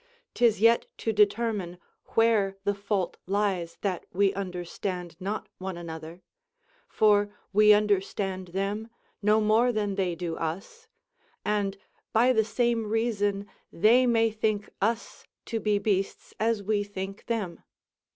'Tis 0.33 0.59
yet 0.61 0.87
to 0.97 1.13
determine 1.13 1.77
where 2.15 2.57
the 2.63 2.73
fault 2.73 3.17
lies 3.27 3.77
that 3.81 4.03
we 4.11 4.33
understand 4.33 5.15
not 5.19 5.47
one 5.59 5.77
another, 5.77 6.23
for 6.87 7.31
we 7.53 7.71
understand 7.71 8.47
them 8.47 8.89
no 9.21 9.39
more 9.39 9.71
than 9.71 9.93
they 9.93 10.15
do 10.15 10.35
us; 10.37 10.87
and 11.45 11.77
by 12.13 12.33
the 12.33 12.43
same 12.43 12.87
reason 12.87 13.47
they 13.71 14.07
may 14.07 14.31
think 14.31 14.71
us 14.81 15.27
to 15.45 15.59
be 15.59 15.77
beasts 15.77 16.33
as 16.39 16.63
we 16.63 16.83
think 16.83 17.23
them. 17.27 17.61